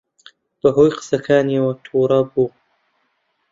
[0.61, 2.45] بەهۆی قسەکانیەوە تووڕە بوو.